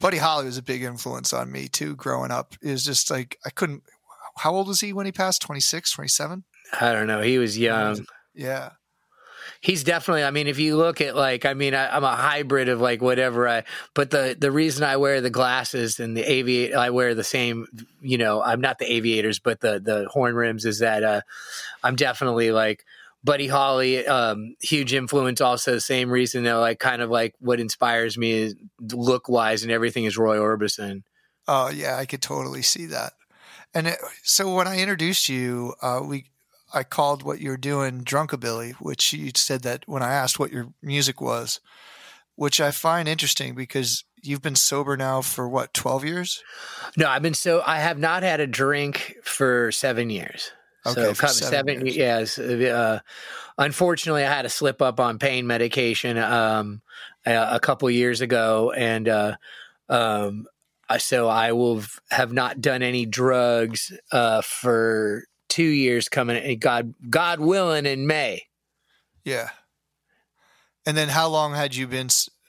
[0.00, 1.94] Buddy Holly was a big influence on me too.
[1.96, 3.84] Growing up, it was just like I couldn't.
[4.38, 5.40] How old was he when he passed?
[5.42, 6.44] 26, 27?
[6.80, 7.20] I don't know.
[7.20, 8.06] He was young.
[8.34, 8.70] Yeah.
[9.60, 10.24] He's definitely.
[10.24, 13.00] I mean, if you look at like, I mean, I, I'm a hybrid of like
[13.00, 13.48] whatever.
[13.48, 13.62] I
[13.94, 17.66] but the the reason I wear the glasses and the aviator, I wear the same.
[18.00, 21.20] You know, I'm not the aviators, but the the horn rims is that uh,
[21.84, 22.84] I'm definitely like
[23.22, 24.04] Buddy Holly.
[24.04, 25.40] Um, huge influence.
[25.40, 29.62] Also, the same reason that like kind of like what inspires me is look wise
[29.62, 31.02] and everything is Roy Orbison.
[31.46, 33.12] Oh yeah, I could totally see that.
[33.74, 36.31] And it, so when I introduced you, uh, we
[36.74, 40.68] I called what you're doing drunkabilly, which you said that when I asked what your
[40.82, 41.60] music was,
[42.34, 46.42] which I find interesting because you've been sober now for what, 12 years?
[46.96, 50.50] No, I've been so I have not had a drink for seven years.
[50.84, 51.96] Okay, so seven, seven years.
[51.96, 52.38] yes.
[52.38, 53.00] Uh,
[53.58, 56.82] unfortunately, I had a slip up on pain medication um,
[57.24, 59.36] a, a couple years ago, and uh,
[59.88, 60.46] um,
[60.98, 66.38] so I will have not done any drugs uh, for two years coming.
[66.38, 68.44] and God, God willing, in May.
[69.22, 69.50] Yeah.
[70.86, 72.08] And then how long had you been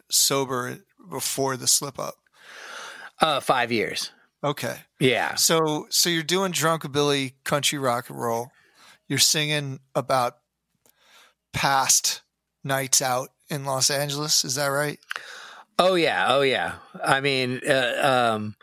[0.09, 0.77] sober
[1.09, 2.15] before the slip up?
[3.19, 4.11] Uh, five years.
[4.41, 4.77] Okay.
[5.01, 5.35] Yeah.
[5.35, 8.51] So so you're doing drunkabilly country rock and roll.
[9.09, 10.37] You're singing about
[11.51, 12.21] past
[12.63, 14.97] nights out in Los Angeles, is that right?
[15.77, 16.75] Oh yeah, oh yeah.
[17.03, 18.55] I mean, uh, um,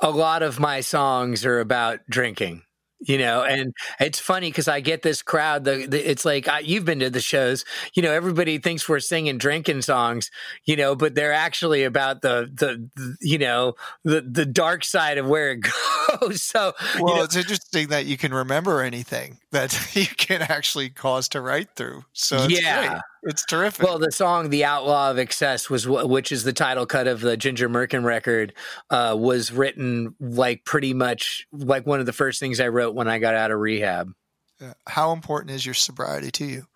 [0.00, 2.62] a lot of my songs are about drinking.
[3.00, 5.64] You know, and it's funny because I get this crowd.
[5.64, 7.64] The, the it's like I, you've been to the shows.
[7.94, 10.30] You know, everybody thinks we're singing drinking songs.
[10.64, 15.18] You know, but they're actually about the the, the you know the the dark side
[15.18, 15.60] of where it
[16.20, 16.42] goes.
[16.42, 16.72] So
[17.04, 21.28] you Well, know, it's interesting that you can remember anything that you can actually cause
[21.30, 22.04] to write through.
[22.12, 22.60] So it's Yeah.
[22.60, 23.04] great.
[23.26, 23.84] It's terrific.
[23.84, 27.36] Well, the song "The Outlaw of Excess" was which is the title cut of the
[27.36, 28.52] Ginger Merkin record,
[28.88, 33.08] uh, was written like pretty much like one of the first things I wrote when
[33.08, 34.12] I got out of rehab.
[34.60, 34.74] Yeah.
[34.86, 36.66] How important is your sobriety to you?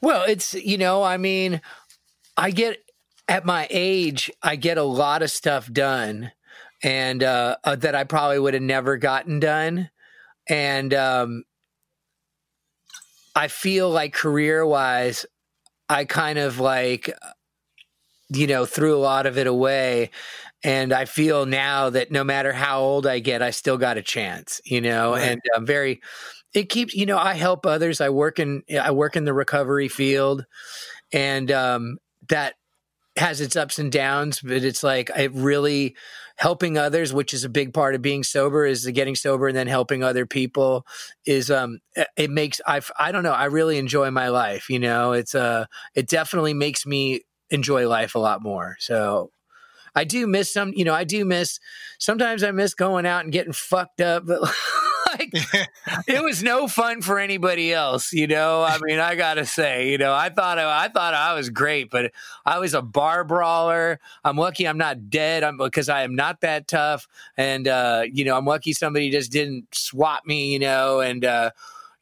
[0.00, 1.60] Well, it's you know, I mean,
[2.36, 2.78] I get
[3.26, 6.30] at my age, I get a lot of stuff done,
[6.84, 9.90] and uh, uh, that I probably would have never gotten done,
[10.48, 11.42] and um,
[13.36, 15.26] I feel like career wise,
[15.88, 17.10] I kind of like,
[18.28, 20.10] you know, threw a lot of it away.
[20.64, 24.02] And I feel now that no matter how old I get, I still got a
[24.02, 25.22] chance, you know, Right.
[25.22, 26.00] and I'm very,
[26.54, 28.00] it keeps, you know, I help others.
[28.00, 30.44] I work in, I work in the recovery field
[31.12, 32.54] and, um, that
[33.16, 35.96] has its ups and downs, but it's like, it really,
[36.36, 39.66] helping others which is a big part of being sober is getting sober and then
[39.66, 40.86] helping other people
[41.24, 41.78] is um
[42.16, 45.12] it makes i i don't know i really enjoy my life you know?
[45.12, 48.76] It's uh it definitely makes me enjoy life a lot more.
[48.78, 49.30] So
[49.94, 51.58] i do miss some you know i do miss
[51.98, 54.40] sometimes i miss going out and getting fucked up but
[55.18, 55.32] like
[56.06, 58.62] it was no fun for anybody else you know?
[58.62, 62.12] I mean i gotta say you know i thought i thought i was great but
[62.44, 64.00] i was a bar brawler.
[64.24, 65.44] I'm lucky i'm not dead.
[65.44, 67.06] I'm because i am not that tough.
[67.36, 71.00] And uh you know i'm lucky somebody just didn't swat me you know?
[71.00, 71.50] And uh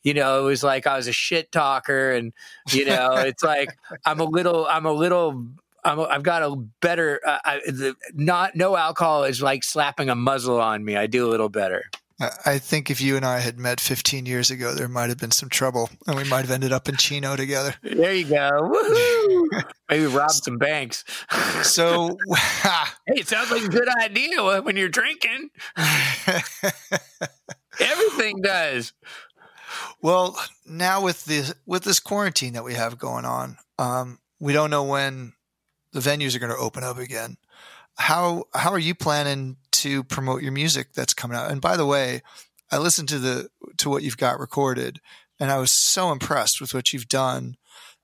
[0.02, 2.32] you know it was like i was a shit talker and
[2.70, 3.70] you know it's like
[4.04, 5.46] i'm a little i'm a little
[5.84, 10.14] I'm, I've got a better, uh, I, the, not no alcohol is like slapping a
[10.14, 10.96] muzzle on me.
[10.96, 11.84] I do a little better.
[12.20, 15.32] I- think if you and I had met 15 years ago, there might have been
[15.32, 17.74] some trouble and we might have ended up in Chino together.
[17.82, 18.50] There you go.
[18.72, 19.62] Woohoo!
[19.90, 21.04] Maybe rob some banks.
[21.62, 25.50] So, hey, it sounds like a good idea when you're drinking.
[27.80, 28.92] Everything does.
[30.00, 34.70] well, now with this with this quarantine that we have going on, um, we don't
[34.70, 35.32] know when
[35.92, 37.36] the venues are going to open up again.
[37.96, 41.50] How how are you planning to promote your music that's coming out?
[41.50, 42.22] And by the way,
[42.70, 45.00] I listened to the to what you've got recorded,
[45.38, 47.56] and I was so impressed with what you've done.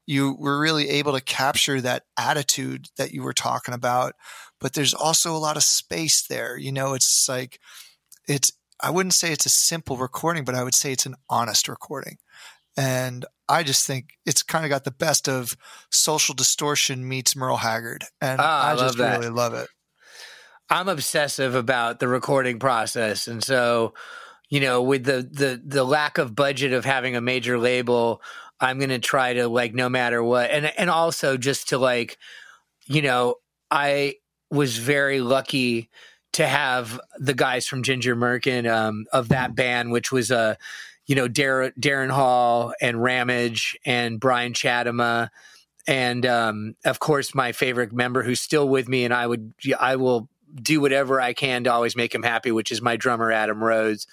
[0.06, 4.14] You were really able to capture that attitude that you were talking about,
[4.60, 6.56] but there's also a lot of space there.
[6.56, 7.58] You know, it's like
[8.28, 11.68] it's I wouldn't say it's a simple recording, but I would say it's an honest
[11.68, 12.18] recording.
[12.76, 15.56] And I just think it's kind of got the best of
[15.90, 18.04] social distortion meets Merle Haggard.
[18.20, 19.68] And Ah, I I, just really love it.
[20.70, 23.94] I'm obsessive about the recording process, and so
[24.48, 28.22] you know, with the the the lack of budget of having a major label,
[28.60, 32.18] I'm going to try to like no matter what, and and also just to like,
[32.86, 33.36] you know,
[33.70, 34.16] I
[34.50, 35.90] was very lucky
[36.32, 40.54] to have the guys from Ginger Merkin um, of that band, which was uh,
[41.10, 45.30] you know, Darren, Darren Hall and Ramage and Brian Chatema.
[45.88, 49.96] And um, of course, my favorite member who's still with me, and I would, I
[49.96, 53.62] will do whatever I can to always make him happy, which is my drummer Adam
[53.62, 54.06] Rhodes.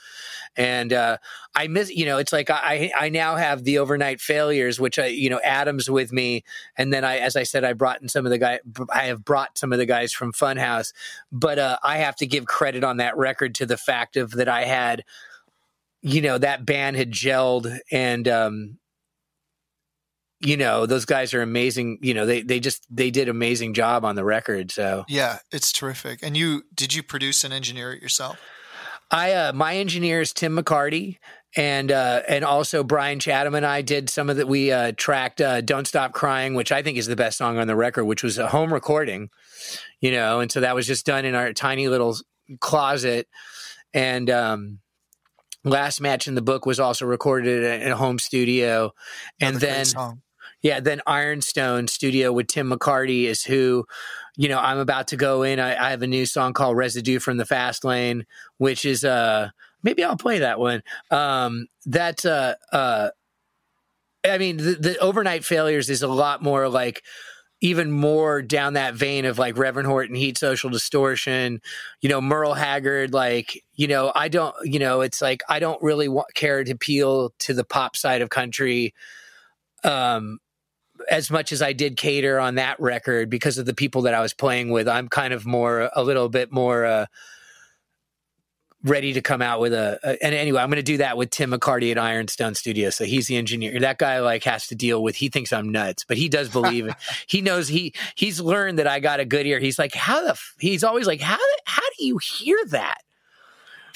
[0.55, 1.17] And uh,
[1.55, 5.07] I miss, you know, it's like I I now have the overnight failures, which I,
[5.07, 6.43] you know, Adam's with me,
[6.75, 8.59] and then I, as I said, I brought in some of the guy,
[8.91, 10.93] I have brought some of the guys from Funhouse,
[11.31, 14.49] but uh, I have to give credit on that record to the fact of that
[14.49, 15.03] I had,
[16.01, 18.27] you know, that band had gelled and.
[18.27, 18.79] um
[20.39, 24.05] you know those guys are amazing you know they they just they did amazing job
[24.05, 26.19] on the record so Yeah, it's terrific.
[26.21, 28.39] And you did you produce and engineer it yourself?
[29.09, 31.17] I uh, my engineer is Tim McCarty,
[31.55, 34.47] and uh, and also Brian Chatham and I did some of that.
[34.47, 37.67] We uh, tracked uh, "Don't Stop Crying," which I think is the best song on
[37.67, 39.29] the record, which was a home recording,
[40.01, 42.17] you know, and so that was just done in our tiny little
[42.59, 43.27] closet,
[43.93, 44.79] and um,
[45.63, 48.93] last match in the book was also recorded in a home studio,
[49.39, 50.21] and Another then song.
[50.61, 53.85] Yeah, then Ironstone Studio with Tim McCarty is who,
[54.35, 55.59] you know, I'm about to go in.
[55.59, 58.25] I, I have a new song called Residue from the Fast Lane,
[58.57, 59.49] which is uh
[59.83, 60.81] maybe I'll play that one.
[61.11, 63.09] Um that's uh uh
[64.25, 67.03] I mean the, the overnight failures is a lot more like
[67.61, 71.59] even more down that vein of like Reverend Horton, Heat Social Distortion,
[72.01, 73.13] you know, Merle Haggard.
[73.13, 76.71] Like, you know, I don't, you know, it's like I don't really want, care to
[76.71, 78.93] appeal to the pop side of country.
[79.83, 80.39] Um,
[81.09, 84.21] as much as I did cater on that record because of the people that I
[84.21, 87.05] was playing with, I'm kind of more a little bit more uh,
[88.83, 91.29] ready to come out with a, a and anyway, I'm going to do that with
[91.29, 92.89] Tim McCarty at Ironstone Studio.
[92.89, 93.79] So he's the engineer.
[93.79, 95.15] That guy like has to deal with.
[95.15, 96.95] He thinks I'm nuts, but he does believe it.
[97.27, 99.59] He knows he he's learned that I got a good ear.
[99.59, 100.31] He's like, how the?
[100.31, 100.55] F-?
[100.59, 103.01] He's always like, how how do you hear that?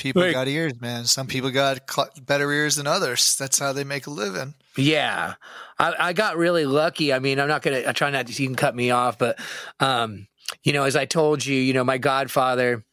[0.02, 1.06] People Like- got ears, man.
[1.06, 3.36] Some people got cl- better ears than others.
[3.36, 4.56] That's how they make a living.
[4.76, 5.36] Yeah,
[5.78, 7.14] I, I got really lucky.
[7.14, 7.84] I mean, I'm not gonna.
[7.86, 8.34] I try not to.
[8.42, 9.38] You can cut me off, but
[9.80, 10.28] um,
[10.64, 12.84] you know, as I told you, you know, my godfather,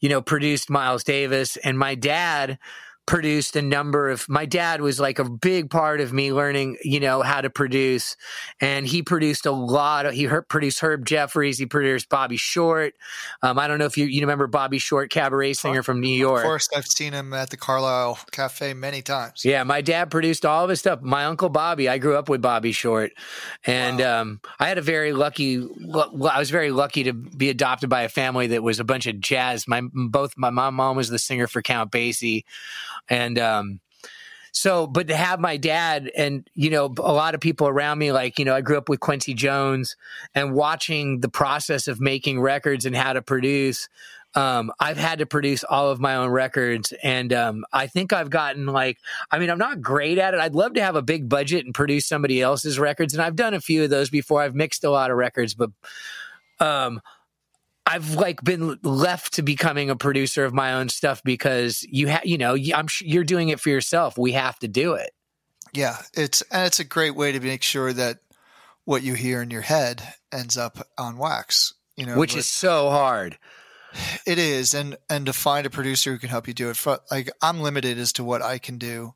[0.00, 2.58] you know, produced Miles Davis, and my dad
[3.08, 4.28] produced a number of.
[4.28, 8.16] My dad was like a big part of me learning, you know, how to produce,
[8.60, 10.04] and he produced a lot.
[10.04, 11.58] Of, he her- produced Herb Jeffries.
[11.58, 12.92] He produced Bobby Short.
[13.42, 16.42] Um, I don't know if you you remember Bobby Short, cabaret singer from New York.
[16.42, 19.42] Of course, I've seen him at the Carlyle Cafe many times.
[19.42, 21.00] Yeah, my dad produced all of his stuff.
[21.00, 23.12] My uncle Bobby, I grew up with Bobby Short,
[23.64, 25.56] and um, I had a very lucky.
[25.56, 29.18] I was very lucky to be adopted by a family that was a bunch of
[29.18, 29.66] jazz.
[29.66, 32.44] My both my mom, mom was the singer for Count Basie,
[33.08, 33.80] and um,
[34.52, 38.12] so, but to have my dad and you know a lot of people around me,
[38.12, 39.96] like you know, I grew up with Quincy Jones,
[40.34, 43.88] and watching the process of making records and how to produce
[44.34, 48.30] um, I've had to produce all of my own records, and um, I think I've
[48.30, 48.98] gotten like,
[49.30, 50.40] I mean, I'm not great at it.
[50.40, 53.54] I'd love to have a big budget and produce somebody else's records, and I've done
[53.54, 54.42] a few of those before.
[54.42, 55.70] I've mixed a lot of records, but
[56.60, 57.00] um,
[57.88, 62.24] I've like been left to becoming a producer of my own stuff because you have,
[62.26, 64.18] you know, I'm sh- you're doing it for yourself.
[64.18, 65.10] We have to do it.
[65.72, 68.18] Yeah, it's and it's a great way to make sure that
[68.84, 71.74] what you hear in your head ends up on wax.
[71.96, 73.38] You know, which is so hard.
[74.26, 76.76] it is, and and to find a producer who can help you do it.
[76.76, 79.14] For, like I'm limited as to what I can do,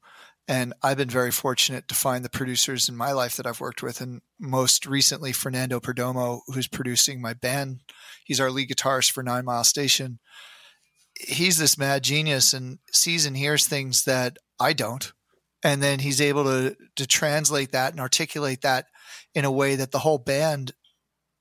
[0.48, 3.82] and I've been very fortunate to find the producers in my life that I've worked
[3.82, 7.80] with, and most recently Fernando Perdomo, who's producing my band.
[8.24, 10.18] He's our lead guitarist for Nine Mile Station.
[11.14, 15.12] He's this mad genius and sees and hears things that I don't
[15.62, 18.86] and then he's able to to translate that and articulate that
[19.34, 20.72] in a way that the whole band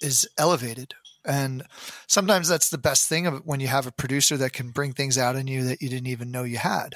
[0.02, 0.94] is elevated
[1.26, 1.64] and
[2.08, 5.18] sometimes that's the best thing of when you have a producer that can bring things
[5.18, 6.96] out in you that you didn't even know you had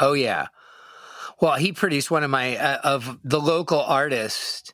[0.00, 0.46] Oh yeah.
[1.40, 4.72] Well, he produced one of my uh, of the local artist.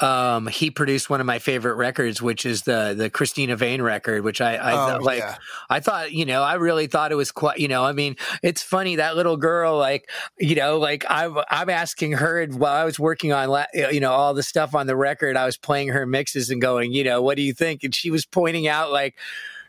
[0.00, 4.22] Um, he produced one of my favorite records, which is the the Christina Vane record,
[4.22, 5.18] which I, I Oh, like.
[5.18, 5.34] yeah.
[5.68, 8.62] I thought, you know, I really thought it was quite, you know, I mean, it's
[8.62, 13.00] funny that little girl, like, you know, like I'm, I'm asking her while I was
[13.00, 16.06] working on, la- you know, all the stuff on the record, I was playing her
[16.06, 17.82] mixes and going, you know, what do you think?
[17.82, 19.16] And she was pointing out, like,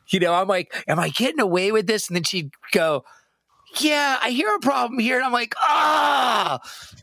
[0.09, 2.07] you know, I'm like, am I getting away with this?
[2.07, 3.03] And then she'd go,
[3.79, 5.17] yeah, I hear a problem here.
[5.17, 6.59] And I'm like, ah,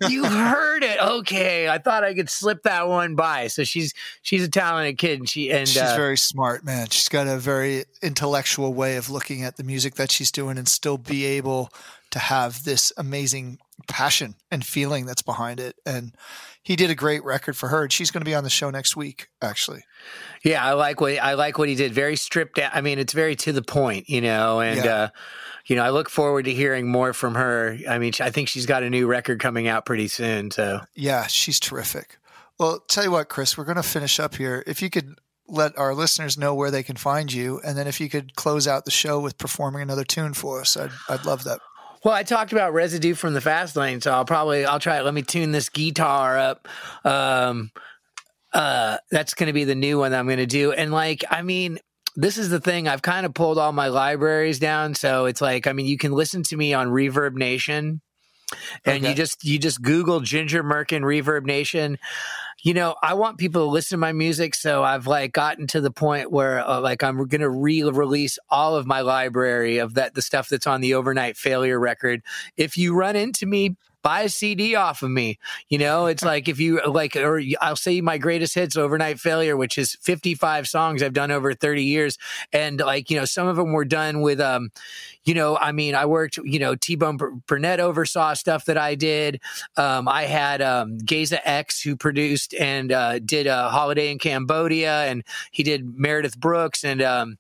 [0.09, 1.01] you heard it.
[1.01, 1.69] Okay.
[1.69, 3.47] I thought I could slip that one by.
[3.49, 7.09] So she's, she's a talented kid and she, and, she's uh, very smart man she's
[7.09, 10.99] got a very intellectual way of looking at the music that she's doing and still
[10.99, 11.71] be able
[12.11, 13.59] to have this amazing
[13.89, 16.15] passion and feeling that's behind it and
[16.63, 18.71] he did a great record for her and she's going to be on the show
[18.71, 19.83] next week actually
[20.43, 21.93] Yeah, I like what I like what he did.
[21.93, 22.71] Very stripped down.
[22.73, 24.61] I mean, it's very to the point, you know.
[24.61, 24.95] And Yeah.
[24.95, 25.09] uh,
[25.67, 27.77] you know, I look forward to hearing more from her.
[27.89, 30.51] I mean, I think she's got a new record coming out pretty soon.
[30.51, 32.19] So Yeah, she's terrific.
[32.59, 34.63] Well, tell you what, Chris, we're going to finish up here.
[34.67, 38.01] If you could let our listeners know where they can find you, and then if
[38.01, 41.45] you could close out the show with performing another tune for us, I'd, I'd love
[41.45, 41.61] that.
[42.05, 45.05] Well, I talked about residue from the fast lane, so I'll probably I'll try it.
[45.05, 46.69] Let me tune this guitar up.
[47.05, 47.73] Um,
[48.53, 50.73] uh, that's going to be the new one that I'm going to do.
[50.73, 51.79] And like, I mean,
[52.17, 52.89] this is the thing.
[52.89, 56.13] I've kind of pulled all my libraries down, so it's like, I mean, you can
[56.13, 58.01] listen to me on Reverb Nation.
[58.85, 59.09] and Okay.
[59.11, 61.99] you just you just Google Ginger Merkin Reverb Nation.
[62.63, 65.81] You know, I want people to listen to my music, so I've like gotten to
[65.81, 70.15] the point where uh, like I'm going to re-release all of my library of that
[70.15, 72.23] the stuff that's on the Overnight Failure record.
[72.57, 73.77] If you run into me.
[74.07, 75.37] Buy a CD off of me.
[75.69, 79.57] You know, it's like if you like, or I'll say my greatest hits, Overnight Failure,
[79.57, 82.17] which is 55 songs I've done over 30 years.
[82.53, 84.71] And like, you know, some of them were done with, um,
[85.25, 88.95] you know, I mean, I worked, you know, T Bone Burnett oversaw stuff that I
[88.95, 89.41] did.
[89.77, 95.07] Um, I had um, Geza X who produced and uh, did a Holiday in Cambodia,
[95.07, 96.85] and he did Meredith Brooks.
[96.85, 97.39] And um,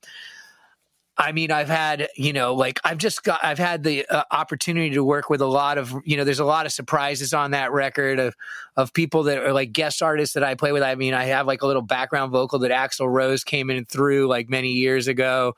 [1.19, 4.91] I mean, I've had, you know, like I've just got, I've had the uh, opportunity
[4.91, 7.73] to work with a lot of, you know, there's a lot of surprises on that
[7.73, 8.37] record of,
[8.77, 10.83] of people that are like guest artists that I play with.
[10.83, 14.29] I mean, I have like a little background vocal that Axl Rose came in through
[14.29, 15.55] like many years ago.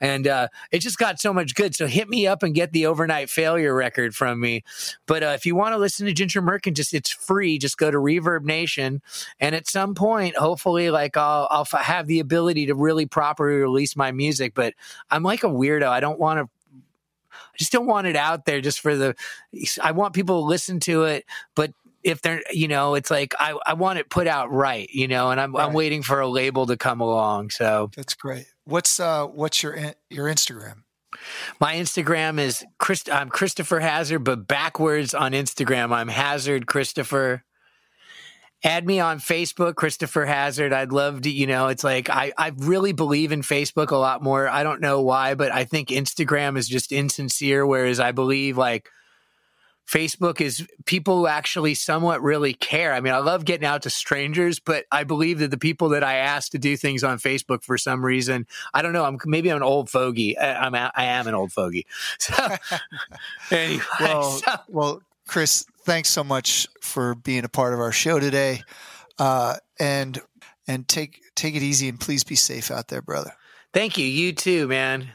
[0.00, 1.76] And uh, it just got so much good.
[1.76, 4.64] So hit me up and get the overnight failure record from me.
[5.06, 7.56] But uh, if you want to listen to Ginger Merkin, just it's free.
[7.56, 9.00] Just go to Reverb Nation,
[9.38, 13.94] and at some point, hopefully, like I'll I'll have the ability to really properly release
[13.94, 14.54] my music.
[14.54, 14.74] But
[15.08, 15.86] I'm like a weirdo.
[15.86, 16.50] I don't want to.
[17.32, 19.14] I just don't want it out there just for the.
[19.80, 23.58] I want people to listen to it, but if they're, you know, it's like I,
[23.66, 26.66] I want it put out right, you know, and I'm I'm waiting for a label
[26.66, 27.50] to come along.
[27.50, 28.46] So That's great.
[28.64, 30.82] What's uh what's your in- your Instagram?
[31.60, 33.10] my Instagram is Christ.
[33.10, 37.44] I'm Christopher Hazard, but backwards on Instagram, I'm Hazard Christopher.
[38.64, 40.72] Add me on Facebook, Christopher Hazard.
[40.72, 44.22] I'd love to, you know, it's like I, I really believe in Facebook a lot
[44.22, 44.48] more.
[44.48, 48.88] I don't know why, but I think Instagram is just insincere, whereas I believe like
[49.90, 52.94] Facebook is people who actually somewhat really care.
[52.94, 56.02] I mean, I love getting out to strangers, but I believe that the people that
[56.04, 59.04] I ask to do things on Facebook for some reason, I don't know.
[59.04, 60.38] I'm maybe I'm an old fogey.
[60.38, 61.86] I, I'm a, I am an old fogey.
[62.18, 62.34] So
[63.50, 68.18] anyway, Well, so- well, Chris, thanks so much for being a part of our show
[68.18, 68.62] today.
[69.18, 70.18] Uh, and
[70.66, 73.32] and take take it easy and please be safe out there, brother.
[73.74, 74.06] thank you.
[74.06, 75.10] You too, man.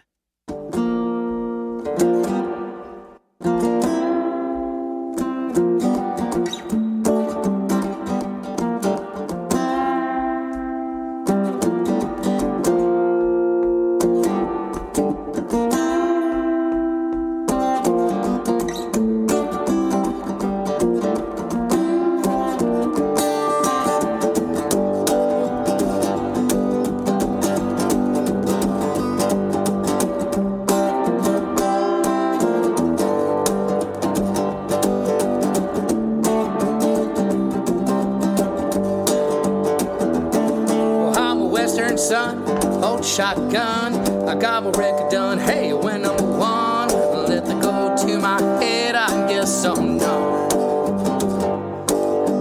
[42.08, 42.48] Son,
[42.82, 43.94] old shotgun.
[44.30, 45.40] I got my record done.
[45.40, 46.88] Hey, when number one,
[47.28, 48.96] let the go to my head.
[48.96, 50.48] I guess so no.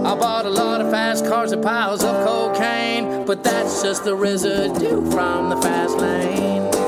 [0.05, 4.15] I bought a lot of fast cars and piles of cocaine, but that's just the
[4.15, 6.86] residue from the fast lane.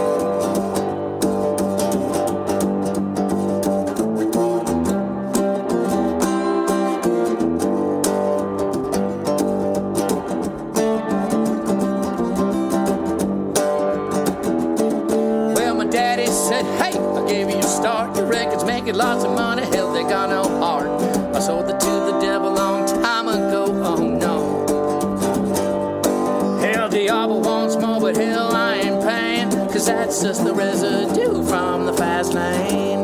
[30.09, 32.98] That's just the residue from the fast lane.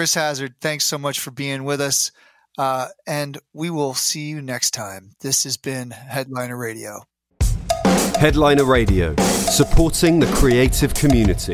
[0.00, 2.10] Chris Hazard, thanks so much for being with us.
[2.56, 5.10] Uh, and we will see you next time.
[5.20, 7.02] This has been Headliner Radio.
[8.18, 11.52] Headliner Radio, supporting the creative community.